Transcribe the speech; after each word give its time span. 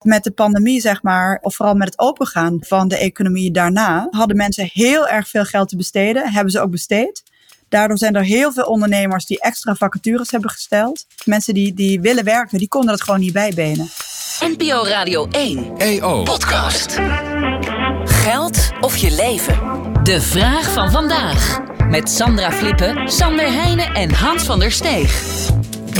Met 0.00 0.24
de 0.24 0.30
pandemie, 0.30 0.80
zeg 0.80 1.02
maar, 1.02 1.38
of 1.42 1.54
vooral 1.54 1.74
met 1.74 1.88
het 1.88 1.98
opengaan 1.98 2.58
van 2.60 2.88
de 2.88 2.96
economie 2.96 3.50
daarna, 3.50 4.06
hadden 4.10 4.36
mensen 4.36 4.68
heel 4.72 5.08
erg 5.08 5.28
veel 5.28 5.44
geld 5.44 5.68
te 5.68 5.76
besteden. 5.76 6.32
Hebben 6.32 6.52
ze 6.52 6.60
ook 6.60 6.70
besteed. 6.70 7.22
Daardoor 7.68 7.98
zijn 7.98 8.14
er 8.14 8.24
heel 8.24 8.52
veel 8.52 8.64
ondernemers 8.64 9.26
die 9.26 9.40
extra 9.40 9.74
vacatures 9.74 10.30
hebben 10.30 10.50
gesteld. 10.50 11.06
Mensen 11.24 11.54
die, 11.54 11.74
die 11.74 12.00
willen 12.00 12.24
werken, 12.24 12.58
die 12.58 12.68
konden 12.68 12.92
het 12.92 13.02
gewoon 13.02 13.20
niet 13.20 13.32
bijbenen. 13.32 13.88
NPO 14.40 14.84
Radio 14.84 15.28
1. 15.30 15.76
EO. 15.76 16.22
Podcast. 16.22 16.98
Geld 18.04 18.70
of 18.80 18.96
je 18.96 19.10
leven? 19.10 19.58
De 20.02 20.20
vraag 20.20 20.72
van 20.72 20.90
vandaag. 20.90 21.60
Met 21.88 22.10
Sandra 22.10 22.52
Flippen, 22.52 23.08
Sander 23.08 23.52
Heijnen 23.52 23.94
en 23.94 24.14
Hans 24.14 24.42
van 24.42 24.58
der 24.58 24.72
Steeg. 24.72 25.48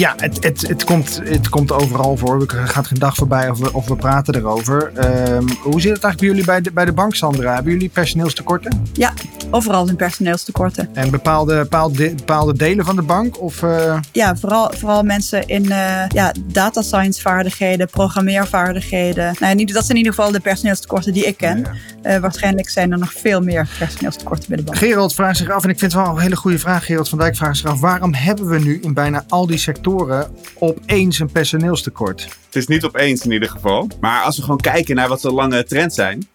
Ja, 0.01 0.15
het, 0.17 0.45
het, 0.45 0.69
het, 0.69 0.85
komt, 0.85 1.21
het 1.25 1.49
komt 1.49 1.73
overal 1.73 2.17
voor. 2.17 2.41
Er 2.41 2.69
gaat 2.69 2.87
geen 2.87 2.99
dag 2.99 3.15
voorbij 3.15 3.51
of 3.51 3.59
we, 3.59 3.73
of 3.73 3.89
we 3.89 3.97
praten 3.97 4.35
erover. 4.35 4.93
Ehm, 4.95 5.49
hoe 5.63 5.81
zit 5.81 5.93
het 5.93 6.05
eigenlijk 6.05 6.17
bij 6.17 6.29
jullie 6.29 6.45
bij 6.45 6.61
de, 6.61 6.73
bij 6.73 6.85
de 6.85 6.93
bank, 6.93 7.15
Sandra? 7.15 7.55
Hebben 7.55 7.73
jullie 7.73 7.89
personeelstekorten? 7.89 8.83
Ja, 8.93 9.13
overal 9.51 9.85
zijn 9.85 9.97
personeelstekorten. 9.97 10.89
En 10.95 11.11
bepaalde, 11.11 11.59
bepaalde, 11.59 12.15
bepaalde 12.15 12.57
delen 12.57 12.85
van 12.85 12.97
de 12.97 13.03
bank? 13.03 13.41
Of, 13.41 13.63
uh... 13.63 13.99
Ja, 14.13 14.37
vooral, 14.37 14.73
vooral 14.77 15.03
mensen 15.03 15.47
in 15.47 15.65
uh, 15.65 16.07
ja, 16.09 16.35
data 16.45 16.83
science 16.83 17.21
vaardigheden, 17.21 17.89
programmeervaardigheden. 17.89 19.35
Nou, 19.41 19.55
niet, 19.55 19.75
dat 19.75 19.85
zijn 19.85 19.99
in 19.99 20.05
ieder 20.05 20.15
geval 20.15 20.33
de 20.33 20.41
personeelstekorten 20.41 21.13
die 21.13 21.25
ik 21.25 21.37
ken. 21.37 21.59
Ja, 21.59 21.73
ja. 22.03 22.15
Uh, 22.15 22.21
waarschijnlijk 22.21 22.69
zijn 22.69 22.93
er 22.93 22.99
nog 22.99 23.13
veel 23.13 23.41
meer 23.41 23.69
personeelstekorten 23.79 24.49
bij 24.49 24.57
de 24.57 24.63
bank. 24.63 24.79
Gerald 24.79 25.15
vraagt 25.15 25.37
zich 25.37 25.51
af, 25.51 25.65
en 25.65 25.71
ik 25.71 25.79
vind 25.79 25.93
het 25.93 26.03
wel 26.03 26.11
een 26.11 26.21
hele 26.21 26.37
goede 26.37 26.59
vraag, 26.59 26.85
Gerald 26.85 27.09
van 27.09 27.19
Dijk 27.19 27.37
vraagt 27.37 27.57
zich 27.57 27.67
af, 27.67 27.81
waarom 27.81 28.15
hebben 28.15 28.49
we 28.49 28.59
nu 28.59 28.81
in 28.81 28.95
bijna 28.95 29.25
al 29.29 29.47
die 29.47 29.59
sectoren 29.59 30.31
opeens 30.59 31.19
een 31.19 31.33
personeelstekort? 31.33 32.29
Het 32.47 32.57
is 32.57 32.67
niet 32.67 32.85
opeens 32.85 33.25
in 33.25 33.31
ieder 33.31 33.49
geval. 33.49 33.89
Maar 34.01 34.23
als 34.23 34.37
we 34.37 34.43
gewoon 34.43 34.61
kijken 34.61 34.95
naar 34.95 35.09
wat 35.09 35.21
de 35.21 35.33
lange 35.33 35.65
trends 35.65 35.95
zijn, 35.95 36.29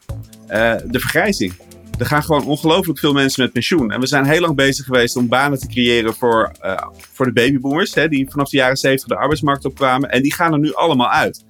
uh, 0.48 0.74
de 0.86 1.00
vergrijzing. 1.00 1.54
Er 2.00 2.06
gaan 2.06 2.24
gewoon 2.24 2.46
ongelooflijk 2.46 3.00
veel 3.00 3.14
mensen 3.14 3.44
met 3.44 3.54
pensioen. 3.54 3.92
En 3.92 4.00
we 4.00 4.08
zijn 4.08 4.26
heel 4.26 4.42
lang 4.42 4.56
bezig 4.56 4.86
geweest 4.86 5.16
om 5.16 5.28
banen 5.28 5.60
te 5.60 5.68
creëren 5.68 6.14
voor, 6.14 6.52
uh, 6.62 6.78
voor 7.14 7.26
de 7.26 7.34
babyboomers, 7.34 7.96
hè, 7.96 8.08
die 8.08 8.30
vanaf 8.30 8.50
de 8.50 8.58
jaren 8.58 8.78
70 8.78 9.08
de 9.08 9.16
arbeidsmarkt 9.16 9.66
opkwamen. 9.66 10.12
En 10.12 10.22
die 10.22 10.34
gaan 10.34 10.54
er 10.54 10.60
nu 10.60 10.74
allemaal 10.74 11.10
uit. 11.10 11.46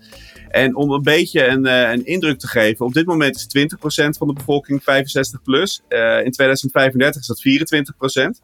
En 0.50 0.76
om 0.76 0.92
een 0.92 1.02
beetje 1.02 1.48
een, 1.48 1.66
uh, 1.66 1.92
een 1.92 2.06
indruk 2.06 2.40
te 2.40 2.48
geven, 2.48 2.86
op 2.86 2.94
dit 2.94 3.06
moment 3.06 3.36
is 3.36 3.48
20% 3.48 4.18
van 4.18 4.28
de 4.28 4.34
bevolking 4.34 4.84
65 4.84 5.42
plus. 5.42 5.82
in 6.24 6.32
2035 6.32 7.22
is 7.22 7.28
dat 7.28 7.42
24%. 7.42 8.42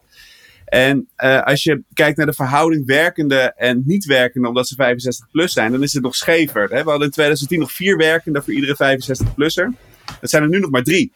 En 0.64 1.08
als 1.44 1.62
je 1.62 1.82
kijkt 1.94 2.16
naar 2.16 2.26
de 2.26 2.32
verhouding 2.32 2.86
werkende 2.86 3.52
en 3.56 3.82
niet 3.86 4.04
werkende, 4.04 4.48
omdat 4.48 4.68
ze 4.68 4.74
65 4.74 5.30
plus 5.30 5.52
zijn, 5.52 5.72
dan 5.72 5.82
is 5.82 5.92
het 5.92 6.02
nog 6.02 6.14
schever. 6.14 6.68
We 6.68 6.76
hadden 6.76 7.02
in 7.02 7.10
2010 7.10 7.58
nog 7.58 7.72
vier 7.72 7.96
werkenden 7.96 8.44
voor 8.44 8.52
iedere 8.52 8.76
65 8.76 9.34
plusser. 9.34 9.72
Dat 10.20 10.30
zijn 10.30 10.42
er 10.42 10.48
nu 10.48 10.58
nog 10.58 10.70
maar 10.70 10.82
drie. 10.82 11.12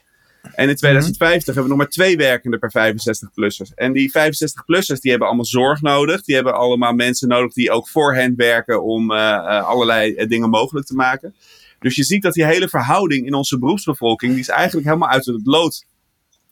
En 0.55 0.69
in 0.69 0.77
2050 0.77 1.45
hebben 1.45 1.63
we 1.63 1.69
nog 1.69 1.79
maar 1.79 1.89
twee 1.89 2.17
werkenden 2.17 2.61
per 2.61 2.71
65-plussers. 2.71 3.75
En 3.75 3.93
die 3.93 4.09
65-plussers 4.11 5.01
die 5.01 5.11
hebben 5.11 5.29
allemaal 5.29 5.45
zorg 5.45 5.81
nodig. 5.81 6.23
Die 6.23 6.35
hebben 6.35 6.55
allemaal 6.55 6.93
mensen 6.93 7.29
nodig 7.29 7.53
die 7.53 7.71
ook 7.71 7.89
voor 7.89 8.15
hen 8.15 8.37
werken 8.37 8.83
om 8.83 9.11
uh, 9.11 9.17
uh, 9.19 9.65
allerlei 9.65 10.27
dingen 10.27 10.51
mogelijk 10.51 10.87
te 10.87 10.95
maken. 10.95 11.35
Dus 11.79 11.95
je 11.95 12.05
ziet 12.05 12.23
dat 12.23 12.35
die 12.35 12.45
hele 12.45 12.69
verhouding 12.69 13.27
in 13.27 13.35
onze 13.35 13.59
beroepsbevolking, 13.59 14.33
die 14.33 14.41
is 14.41 14.49
eigenlijk 14.49 14.87
helemaal 14.87 15.09
uit 15.09 15.25
het 15.25 15.47
lood 15.47 15.87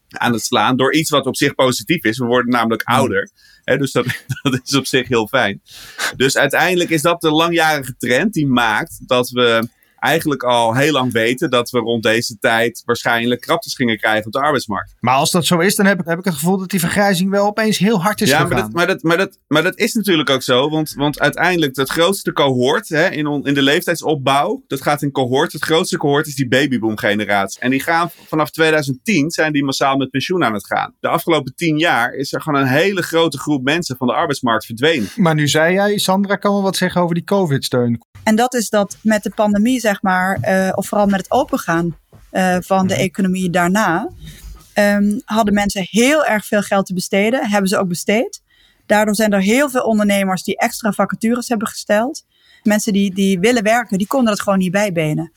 aan 0.09 0.33
het 0.33 0.43
slaan 0.43 0.77
door 0.77 0.95
iets 0.95 1.11
wat 1.11 1.27
op 1.27 1.37
zich 1.37 1.55
positief 1.55 2.05
is. 2.05 2.19
We 2.19 2.25
worden 2.25 2.53
namelijk 2.53 2.83
ouder. 2.83 3.31
Hè, 3.65 3.77
dus 3.77 3.93
dat, 3.93 4.07
dat 4.43 4.61
is 4.65 4.75
op 4.75 4.87
zich 4.87 5.09
heel 5.09 5.29
fijn. 5.29 5.63
Dus 6.17 6.37
uiteindelijk 6.37 6.91
is 6.91 7.03
dat 7.03 7.21
de 7.21 7.31
langjarige 7.31 7.97
trend 7.99 8.33
die 8.33 8.47
maakt 8.47 9.01
dat 9.07 9.29
we 9.31 9.69
eigenlijk 10.05 10.43
al 10.43 10.75
heel 10.75 10.93
lang 10.93 11.13
weten 11.13 11.51
dat 11.51 11.71
we 11.71 11.79
rond 11.79 12.03
deze 12.03 12.39
tijd 12.39 12.83
waarschijnlijk 12.85 13.41
kraptes 13.41 13.75
gingen 13.75 13.99
krijgen 13.99 14.27
op 14.27 14.33
de 14.33 14.41
arbeidsmarkt. 14.41 14.95
Maar 15.01 15.15
als 15.15 15.31
dat 15.31 15.47
zo 15.47 15.59
is, 15.59 15.77
dan 15.77 15.87
heb 15.87 16.01
ik, 16.01 16.07
heb 16.07 16.19
ik 16.19 16.25
het 16.25 16.35
gevoel 16.35 16.59
dat 16.59 16.71
die 16.71 16.81
vergrijzing 16.81 17.31
wel 17.31 17.47
opeens 17.47 17.79
heel 17.79 18.03
hard 18.03 18.21
is 18.21 18.29
ja, 18.29 18.41
gegaan. 18.41 18.53
Maar 18.53 18.63
dat, 18.63 18.73
maar, 18.73 18.87
dat, 18.87 19.03
maar, 19.03 19.17
dat, 19.17 19.39
maar 19.49 19.63
dat 19.63 19.79
is 19.79 19.95
natuurlijk 19.95 20.31
ook 20.31 20.43
zo, 20.43 20.71
want, 20.71 20.93
want 20.97 21.21
uiteindelijk 21.21 21.77
het 21.77 21.91
grootste 21.91 22.33
cohort 22.33 22.89
hè, 22.89 23.09
in, 23.09 23.27
on, 23.27 23.47
in 23.47 23.55
de 23.55 23.63
leeftijdsopbouw, 23.63 24.63
dat 24.67 24.83
gaat 24.83 25.03
in 25.03 25.11
cohort. 25.11 25.53
Het 25.53 25.63
grootste 25.63 25.97
cohort 25.97 26.27
is 26.27 26.35
die 26.35 26.49
babyboom 26.49 26.99
generatie. 26.99 27.61
En 27.61 27.71
die 27.71 27.81
gaan 27.81 28.11
vanaf 28.27 28.51
2010 28.51 29.31
zijn 29.31 29.53
die 29.53 29.65
massaal 29.65 29.97
met 29.97 30.11
pensioen 30.11 30.45
aan 30.45 30.55
het 30.55 30.67
gaan. 30.67 30.95
De 31.01 31.09
afgelopen 31.09 31.55
tien 31.55 31.79
jaar 31.79 32.13
is 32.13 32.33
er 32.33 32.43
gewoon 32.43 32.61
een 32.61 32.67
hele 32.67 33.03
grote 33.03 33.39
groep 33.39 33.63
mensen 33.63 33.97
van 33.97 34.07
de 34.07 34.13
arbeidsmarkt 34.13 34.67
verdwenen. 34.67 35.09
Maar 35.17 35.35
nu 35.35 35.49
zei 35.49 35.75
jij, 35.75 35.99
Sandra 35.99 36.37
kan 36.37 36.53
wel 36.53 36.63
wat 36.63 36.77
zeggen 36.77 37.01
over 37.01 37.15
die 37.15 37.25
COVID-steun. 37.25 38.03
En 38.25 38.37
dat 38.37 38.55
is 38.55 38.71
dat 38.71 38.97
met 39.03 39.23
de 39.23 39.31
pandemie, 39.35 39.81
zeg 39.81 40.03
maar, 40.03 40.39
uh, 40.43 40.73
of 40.75 40.87
vooral 40.87 41.07
met 41.07 41.21
het 41.21 41.31
opengaan 41.31 41.97
uh, 42.33 42.57
van 42.61 42.87
de 42.87 42.95
economie 42.95 43.51
daarna, 43.51 44.09
um, 44.75 45.23
hadden 45.25 45.55
mensen 45.55 45.87
heel 45.91 46.25
erg 46.25 46.47
veel 46.47 46.63
geld 46.63 46.87
te 46.87 46.95
besteden. 46.95 47.49
Hebben 47.49 47.69
ze 47.69 47.79
ook 47.79 47.89
besteed. 47.89 48.43
Daardoor 48.87 49.15
zijn 49.15 49.33
er 49.33 49.41
heel 49.41 49.71
veel 49.71 49.83
ondernemers 49.83 50.43
die 50.43 50.57
extra 50.57 50.93
vacatures 50.93 51.49
hebben 51.49 51.69
gesteld. 51.69 52.25
Mensen 52.63 52.93
die, 52.93 53.15
die 53.15 53.39
willen 53.39 53.63
werken, 53.63 53.99
die 53.99 54.07
konden 54.07 54.33
het 54.33 54.43
gewoon 54.43 54.59
niet 54.59 54.73
bijbenen. 54.73 55.33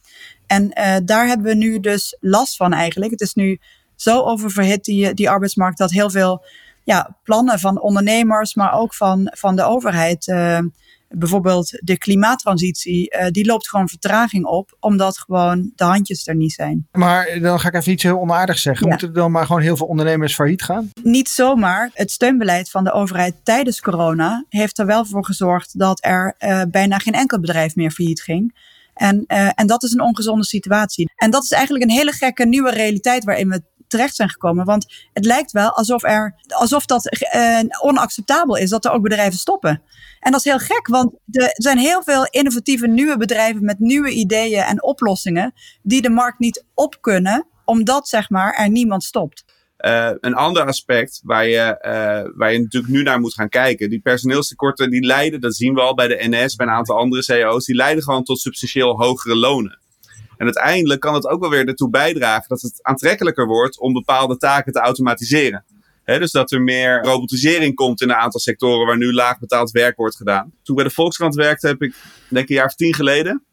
En 0.48 0.64
uh, 0.64 0.96
daar 1.04 1.28
hebben 1.28 1.46
we 1.46 1.56
nu 1.56 1.80
dus 1.80 2.18
last 2.20 2.56
van 2.56 2.74
eigenlijk. 2.74 3.12
Het 3.12 3.22
is 3.22 3.34
nu 3.34 3.60
zo 3.96 4.22
oververhit, 4.22 4.84
die, 4.84 5.14
die 5.14 5.30
arbeidsmarkt, 5.30 5.78
dat 5.78 5.92
heel 5.92 6.10
veel 6.10 6.46
ja, 6.84 7.18
plannen 7.24 7.60
van 7.60 7.82
ondernemers, 7.82 8.56
maar 8.56 8.74
ook 8.74 8.94
van, 8.94 9.32
van 9.34 9.56
de 9.56 9.64
overheid 9.64 10.28
bijvoorbeeld 11.10 11.80
de 11.84 11.98
klimaattransitie, 11.98 13.16
uh, 13.16 13.28
die 13.28 13.46
loopt 13.46 13.70
gewoon 13.70 13.90
vertraging 13.90 14.46
op, 14.46 14.76
omdat 14.80 15.18
gewoon 15.18 15.72
de 15.76 15.84
handjes 15.84 16.28
er 16.28 16.36
niet 16.36 16.54
zijn. 16.54 16.88
Maar 16.92 17.40
dan 17.42 17.60
ga 17.60 17.68
ik 17.68 17.74
even 17.74 17.92
iets 17.92 18.04
heel 18.04 18.20
onaardigs 18.20 18.62
zeggen. 18.62 18.86
Ja. 18.86 18.92
Moeten 18.92 19.08
er 19.08 19.14
dan 19.14 19.32
maar 19.32 19.46
gewoon 19.46 19.62
heel 19.62 19.78
veel 19.78 19.88
ondernemers 19.88 20.36
failliet 20.36 20.64
gaan? 20.64 20.90
Niet 21.04 21.30
zomaar. 21.30 21.90
Het 21.94 22.12
steunbeleid 22.12 22.70
van 22.70 22.84
de 22.84 22.92
overheid 22.92 23.36
tijdens 23.44 23.82
corona 23.82 24.46
heeft 24.50 24.80
er 24.80 24.86
wel 24.86 25.06
voor 25.06 25.26
gezorgd 25.26 25.80
dat 25.80 26.06
er 26.06 26.36
uh, 26.40 26.62
bijna 26.72 26.98
geen 26.98 27.14
enkel 27.14 27.40
bedrijf 27.40 27.76
meer 27.76 27.92
failliet 27.92 28.22
ging. 28.22 28.56
En, 28.94 29.24
uh, 29.28 29.50
en 29.56 29.68
dat 29.68 29.84
is 29.84 29.92
een 29.92 30.02
ongezonde 30.02 30.46
situatie. 30.46 31.12
En 31.16 31.32
dat 31.32 31.44
is 31.44 31.52
eigenlijk 31.52 31.84
een 31.84 31.98
hele 31.98 32.12
gekke 32.12 32.46
nieuwe 32.46 32.72
realiteit 32.72 33.24
waarin 33.24 33.50
we 33.50 33.64
terecht 33.88 34.16
zijn 34.16 34.30
gekomen. 34.30 34.66
Want 34.66 34.86
het 35.14 35.26
lijkt 35.26 35.52
wel 35.52 35.70
alsof, 35.70 36.04
er, 36.04 36.36
alsof 36.48 36.86
dat 36.86 37.26
uh, 37.36 37.60
onacceptabel 37.82 38.56
is 38.56 38.70
dat 38.70 38.86
er 38.86 38.92
ook 38.92 39.02
bedrijven 39.02 39.40
stoppen. 39.40 39.82
En 40.20 40.32
dat 40.32 40.40
is 40.46 40.52
heel 40.52 40.60
gek, 40.60 40.88
want 40.88 41.14
er 41.32 41.50
zijn 41.54 41.78
heel 41.78 42.04
veel 42.04 42.26
innovatieve 42.26 42.88
nieuwe 42.88 43.18
bedrijven 43.18 43.66
met 43.66 43.80
nieuwe 43.80 44.12
ideeën 44.12 44.64
en 44.64 44.84
oplossingen 44.84 45.54
die 45.82 46.02
de 46.02 46.10
markt 46.10 46.40
niet 46.40 46.66
op 46.74 47.02
kunnen, 47.02 47.48
omdat 47.66 48.08
zeg 48.08 48.30
maar 48.30 48.54
er 48.54 48.70
niemand 48.70 49.04
stopt. 49.04 49.46
Uh, 49.86 50.12
een 50.20 50.34
ander 50.34 50.66
aspect 50.66 51.22
waar 51.24 51.48
je, 51.48 51.82
uh, 51.82 52.38
waar 52.38 52.54
je 52.54 52.60
natuurlijk 52.60 52.94
nu 52.94 53.04
naar 53.04 53.20
moet 53.20 53.34
gaan 53.34 53.50
kijken. 53.50 53.90
Die 53.90 54.00
personeelstekorten 54.00 54.90
die 54.90 55.06
leiden, 55.06 55.42
dat 55.42 55.56
zien 55.56 55.74
we 55.74 55.82
al 55.82 55.94
bij 55.94 56.08
de 56.08 56.28
NS, 56.30 56.56
bij 56.56 56.68
een 56.68 56.74
aantal 56.74 56.98
andere 56.98 57.24
CEO's, 57.24 57.66
die 57.66 57.76
leiden 57.76 58.04
gewoon 58.04 58.24
tot 58.24 58.40
substantieel 58.40 59.00
hogere 59.02 59.36
lonen. 59.36 59.80
En 60.38 60.46
uiteindelijk 60.46 61.02
kan 61.02 61.14
het 61.14 61.28
ook 61.28 61.42
wel 61.42 61.50
weer 61.50 61.68
ertoe 61.68 61.90
bijdragen 61.90 62.50
dat 62.50 62.62
het 62.62 62.80
aantrekkelijker 62.82 63.46
wordt 63.46 63.80
om 63.80 63.94
bepaalde 63.94 64.38
taken 64.38 64.74
te 64.74 64.80
automatiseren. 64.80 65.66
Dus 66.04 66.32
dat 66.32 66.52
er 66.52 66.62
meer 66.62 67.04
robotisering 67.04 67.76
komt 67.76 68.02
in 68.02 68.10
een 68.10 68.16
aantal 68.16 68.40
sectoren 68.40 68.88
waar 68.88 68.98
nu 68.98 69.14
laag 69.14 69.40
betaald 69.40 69.72
werk 69.72 69.98
wordt 69.98 70.16
gedaan. 70.16 70.44
Toen 70.44 70.76
ik 70.76 70.76
bij 70.76 70.84
de 70.84 70.96
Volkskrant 70.96 71.36
werkte, 71.36 71.68
heb 71.68 71.82
ik, 71.82 71.96
denk 72.30 72.44
ik 72.44 72.50
een 72.50 72.56
jaar 72.56 72.66
of 72.66 72.76
tien 72.76 72.94
geleden, 72.94 73.44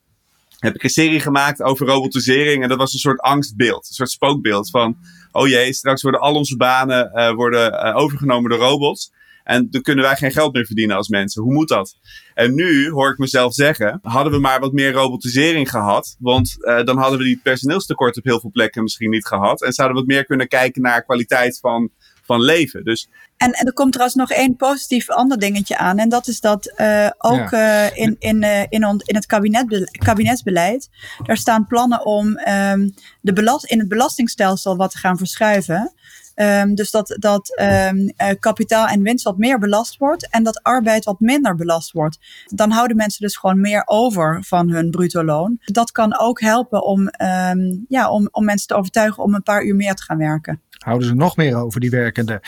heb 0.59 0.75
ik 0.75 0.83
een 0.83 0.91
serie 0.91 1.21
gemaakt 1.21 1.63
over 1.63 1.87
robotisering. 1.87 2.63
En 2.63 2.69
dat 2.69 2.79
was 2.79 2.93
een 2.93 2.99
soort 2.99 3.21
angstbeeld, 3.21 3.87
een 3.89 3.95
soort 3.95 4.11
spookbeeld 4.11 4.71
van, 4.71 4.97
oh 5.33 5.49
jee, 5.49 5.73
straks 5.73 6.03
worden 6.03 6.21
al 6.21 6.35
onze 6.35 6.57
banen 6.57 7.11
uh, 7.15 7.33
worden, 7.33 7.73
uh, 7.73 7.97
overgenomen 7.97 8.51
door 8.51 8.59
robots. 8.59 9.13
En 9.45 9.71
dan 9.71 9.83
kunnen 9.83 10.05
wij 10.05 10.17
geen 10.17 10.33
geld 10.33 10.53
meer 10.53 10.67
verdienen 10.67 10.97
als 10.97 11.09
mensen. 11.09 11.43
Hoe 11.43 11.53
moet 11.53 11.69
dat? 11.69 11.97
En 12.35 12.55
nu 12.55 12.91
hoor 12.91 13.11
ik 13.11 13.19
mezelf 13.19 13.55
zeggen, 13.55 13.99
hadden 14.03 14.33
we 14.33 14.39
maar 14.39 14.61
wat 14.61 14.73
meer 14.73 14.93
robotisering 14.93 15.71
gehad. 15.71 16.17
Want 16.19 16.57
uh, 16.59 16.85
dan 16.85 16.99
hadden 16.99 17.19
we 17.19 17.25
die 17.25 17.41
personeelstekort 17.43 18.17
op 18.17 18.25
heel 18.25 18.41
veel 18.41 18.51
plekken 18.51 18.83
misschien 18.83 19.11
niet 19.11 19.27
gehad. 19.27 19.63
En 19.63 19.73
zouden 19.73 19.97
we 19.97 20.03
wat 20.03 20.13
meer 20.13 20.25
kunnen 20.25 20.49
kijken 20.49 20.83
naar 20.83 21.05
kwaliteit 21.05 21.59
van, 21.59 21.91
van 22.23 22.43
leven. 22.43 22.85
Dus 22.85 23.09
en, 23.37 23.53
en 23.53 23.67
er 23.67 23.73
komt 23.73 23.93
trouwens 23.93 24.19
nog 24.19 24.31
één 24.31 24.57
positief 24.57 25.11
ander 25.11 25.39
dingetje 25.39 25.79
aan. 25.79 25.99
En 25.99 26.09
dat 26.09 26.27
is 26.27 26.41
dat 26.41 26.73
uh, 26.77 27.11
ook 27.19 27.51
ja. 27.51 27.91
uh, 27.91 27.99
in, 27.99 28.17
in, 28.19 28.43
uh, 28.43 28.63
in, 28.69 28.87
on, 28.87 29.01
in 29.05 29.15
het 29.15 29.27
kabinet, 29.27 29.91
kabinetsbeleid. 30.05 30.89
Daar 31.23 31.37
staan 31.37 31.67
plannen 31.67 32.07
om 32.07 32.27
um, 32.27 32.95
de 33.21 33.33
belast, 33.33 33.65
in 33.65 33.79
het 33.79 33.89
belastingstelsel 33.89 34.77
wat 34.77 34.91
te 34.91 34.99
gaan 34.99 35.19
verschuiven. 35.19 35.93
Ehm, 36.35 36.75
dus 36.75 36.91
dat, 36.91 37.17
dat 37.19 37.61
um, 37.91 38.13
kapitaal 38.39 38.87
en 38.87 39.03
winst 39.03 39.25
wat 39.25 39.39
meer 39.39 39.59
belast 39.59 39.97
wordt 39.97 40.29
en 40.31 40.43
dat 40.43 40.63
arbeid 40.63 41.05
wat 41.05 41.21
minder 41.21 41.55
belast 41.55 41.93
wordt. 41.93 42.19
Dan 42.47 42.71
houden 42.71 42.97
mensen 42.97 43.23
dus 43.23 43.37
gewoon 43.37 43.61
meer 43.61 43.83
over 43.87 44.45
van 44.47 44.71
hun 44.71 44.91
bruto 44.91 45.25
loon. 45.25 45.59
Dat 45.65 45.93
kan 45.93 46.19
ook 46.19 46.41
helpen 46.41 46.85
om, 46.85 47.01
um, 47.01 47.85
ja, 47.89 48.11
om, 48.11 48.29
om 48.31 48.45
mensen 48.45 48.67
te 48.67 48.75
overtuigen 48.75 49.23
om 49.23 49.35
een 49.35 49.43
paar 49.43 49.65
uur 49.65 49.75
meer 49.75 49.95
te 49.95 50.03
gaan 50.03 50.19
werken. 50.19 50.61
Houden 50.85 51.09
ze 51.09 51.15
nog 51.15 51.37
meer 51.37 51.57
over, 51.57 51.81
die 51.81 51.91
werkenden. 51.91 52.41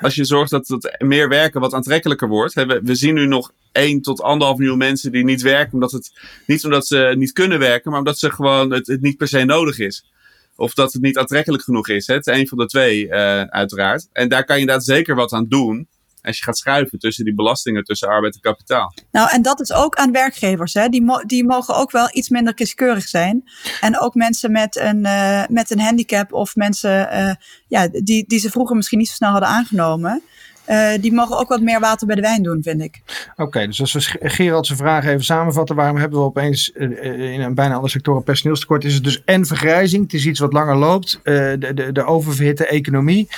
Als 0.00 0.14
je 0.14 0.24
zorgt 0.24 0.50
dat 0.50 0.68
het 0.68 0.94
meer 0.98 1.28
werken 1.28 1.60
wat 1.60 1.74
aantrekkelijker 1.74 2.28
wordt. 2.28 2.54
we, 2.54 2.80
we 2.84 2.94
zien 2.94 3.14
nu 3.14 3.26
nog 3.26 3.52
1 3.72 4.00
tot 4.00 4.22
1,5 4.22 4.26
miljoen 4.26 4.78
mensen 4.78 5.12
die 5.12 5.24
niet 5.24 5.42
werken. 5.42 5.72
Omdat 5.72 5.92
het, 5.92 6.12
niet 6.46 6.64
omdat 6.64 6.86
ze 6.86 7.14
niet 7.18 7.32
kunnen 7.32 7.58
werken, 7.58 7.90
maar 7.90 7.98
omdat 7.98 8.18
ze 8.18 8.30
gewoon 8.30 8.72
het, 8.72 8.86
het 8.86 9.00
niet 9.00 9.16
per 9.16 9.28
se 9.28 9.44
nodig 9.44 9.78
is. 9.78 10.13
Of 10.56 10.74
dat 10.74 10.92
het 10.92 11.02
niet 11.02 11.18
aantrekkelijk 11.18 11.62
genoeg 11.62 11.88
is. 11.88 12.06
Het 12.06 12.26
is 12.26 12.38
een 12.38 12.48
van 12.48 12.58
de 12.58 12.66
twee, 12.66 13.06
uh, 13.06 13.42
uiteraard. 13.42 14.08
En 14.12 14.28
daar 14.28 14.44
kan 14.44 14.54
je 14.54 14.60
inderdaad 14.60 14.84
zeker 14.84 15.14
wat 15.14 15.32
aan 15.32 15.46
doen. 15.48 15.88
Als 16.22 16.38
je 16.38 16.42
gaat 16.42 16.58
schuiven 16.58 16.98
tussen 16.98 17.24
die 17.24 17.34
belastingen 17.34 17.84
tussen 17.84 18.08
arbeid 18.08 18.34
en 18.34 18.40
kapitaal. 18.40 18.94
Nou, 19.10 19.30
en 19.30 19.42
dat 19.42 19.60
is 19.60 19.72
ook 19.72 19.94
aan 19.94 20.12
werkgevers. 20.12 20.74
Hè? 20.74 20.88
Die, 20.88 21.26
die 21.26 21.44
mogen 21.44 21.76
ook 21.76 21.90
wel 21.90 22.08
iets 22.12 22.28
minder 22.28 22.54
kieskeurig 22.54 23.08
zijn. 23.08 23.50
En 23.80 24.00
ook 24.00 24.14
mensen 24.14 24.52
met 24.52 24.76
een, 24.76 25.04
uh, 25.04 25.44
met 25.48 25.70
een 25.70 25.80
handicap 25.80 26.32
of 26.32 26.56
mensen 26.56 27.08
uh, 27.12 27.34
ja, 27.68 27.88
die, 27.88 28.24
die 28.26 28.38
ze 28.38 28.50
vroeger 28.50 28.76
misschien 28.76 28.98
niet 28.98 29.08
zo 29.08 29.14
snel 29.14 29.30
hadden 29.30 29.48
aangenomen. 29.48 30.22
Uh, 30.68 30.92
die 31.00 31.12
mogen 31.12 31.38
ook 31.38 31.48
wat 31.48 31.60
meer 31.60 31.80
water 31.80 32.06
bij 32.06 32.16
de 32.16 32.22
wijn 32.22 32.42
doen, 32.42 32.62
vind 32.62 32.82
ik. 32.82 33.02
Oké, 33.30 33.42
okay, 33.42 33.66
dus 33.66 33.80
als 33.80 33.92
we 33.92 34.28
Gerald 34.28 34.66
zijn 34.66 34.78
vraag 34.78 35.04
even 35.04 35.24
samenvatten, 35.24 35.76
waarom 35.76 35.96
hebben 35.96 36.18
we 36.18 36.24
opeens 36.24 36.70
uh, 36.74 37.32
in 37.32 37.40
een 37.40 37.54
bijna 37.54 37.74
alle 37.74 37.88
sectoren 37.88 38.22
personeelstekort? 38.22 38.84
Is 38.84 38.94
het 38.94 39.04
dus 39.04 39.24
en 39.24 39.46
vergrijzing, 39.46 40.02
het 40.02 40.12
is 40.12 40.26
iets 40.26 40.40
wat 40.40 40.52
langer 40.52 40.76
loopt, 40.76 41.20
uh, 41.22 41.34
de, 41.58 41.74
de, 41.74 41.92
de 41.92 42.04
oververhitte 42.04 42.66
economie. 42.66 43.28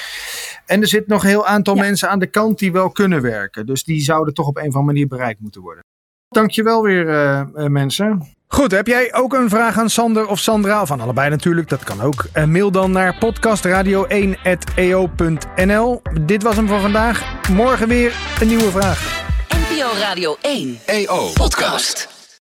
En 0.67 0.81
er 0.81 0.89
zit 0.89 1.07
nog 1.07 1.23
een 1.23 1.29
heel 1.29 1.47
aantal 1.47 1.75
ja. 1.75 1.83
mensen 1.83 2.09
aan 2.09 2.19
de 2.19 2.27
kant 2.27 2.59
die 2.59 2.73
wel 2.73 2.91
kunnen 2.91 3.23
werken. 3.23 3.67
Dus 3.67 3.85
die 3.85 4.01
zouden 4.01 4.35
toch 4.35 4.47
op 4.47 4.57
een 4.57 4.69
of 4.69 4.75
andere 4.75 4.85
manier 4.85 5.09
bereikt 5.09 5.41
moeten 5.41 5.61
worden. 5.61 5.85
Dankjewel 6.29 6.83
weer, 6.83 7.07
mensen. 7.71 8.36
Goed, 8.49 8.71
heb 8.71 8.87
jij 8.87 9.15
ook 9.15 9.33
een 9.33 9.49
vraag 9.49 9.79
aan 9.79 9.91
Sander 9.91 10.27
of 10.27 10.39
Sandra? 10.39 10.83
Of 10.83 10.91
aan 10.91 11.01
allebei 11.01 11.31
natuurlijk, 11.31 11.69
dat 11.69 11.85
kan 11.85 12.01
ook. 12.01 12.25
Uh, 12.35 12.45
mail 12.45 12.71
dan 12.71 12.91
naar 12.91 13.15
podcastradio1.eo.nl. 13.15 16.03
Dit 16.21 16.43
was 16.43 16.57
hem 16.57 16.69
voor 16.69 16.81
vandaag. 16.81 17.49
Morgen 17.51 17.89
weer 17.89 18.13
een 18.41 18.49
nieuwe 18.49 18.71
vraag. 18.71 19.25
NPO 19.49 19.89
Radio 19.99 20.37
1 20.41 20.79
EO 20.87 21.31
Podcast. 21.33 22.16